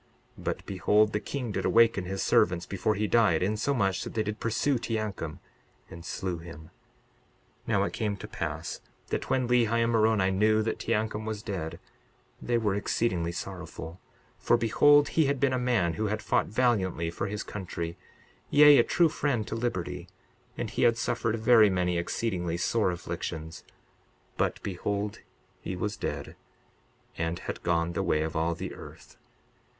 But 0.35 0.65
behold, 0.65 1.13
the 1.13 1.19
king 1.19 1.51
did 1.51 1.63
awaken 1.63 2.05
his 2.05 2.23
servants 2.23 2.65
before 2.65 2.95
he 2.95 3.05
died, 3.05 3.43
insomuch 3.43 4.03
that 4.03 4.15
they 4.15 4.23
did 4.23 4.39
pursue 4.39 4.79
Teancum, 4.79 5.37
and 5.91 6.03
slew 6.03 6.39
him. 6.39 6.71
62:37 7.67 7.67
Now 7.67 7.83
it 7.83 7.93
came 7.93 8.17
to 8.17 8.27
pass 8.27 8.81
that 9.09 9.29
when 9.29 9.47
Lehi 9.47 9.67
and 9.83 9.91
Moroni 9.91 10.31
knew 10.31 10.63
that 10.63 10.79
Teancum 10.79 11.23
was 11.25 11.43
dead 11.43 11.79
they 12.41 12.57
were 12.57 12.73
exceedingly 12.73 13.31
sorrowful; 13.31 13.99
for 14.39 14.57
behold, 14.57 15.09
he 15.09 15.25
had 15.27 15.39
been 15.39 15.53
a 15.53 15.59
man 15.59 15.93
who 15.93 16.07
had 16.07 16.23
fought 16.23 16.47
valiantly 16.47 17.11
for 17.11 17.27
his 17.27 17.43
country, 17.43 17.95
yea, 18.49 18.79
a 18.79 18.83
true 18.83 19.07
friend 19.07 19.45
to 19.45 19.53
liberty; 19.55 20.07
and 20.57 20.71
he 20.71 20.81
had 20.81 20.97
suffered 20.97 21.35
very 21.37 21.69
many 21.69 21.99
exceedingly 21.99 22.57
sore 22.57 22.89
afflictions. 22.89 23.63
But 24.35 24.63
behold, 24.63 25.19
he 25.61 25.75
was 25.75 25.95
dead, 25.95 26.35
and 27.19 27.37
had 27.37 27.61
gone 27.61 27.93
the 27.93 28.01
way 28.01 28.23
of 28.23 28.35
all 28.35 28.55
the 28.55 28.73
earth. 28.73 29.17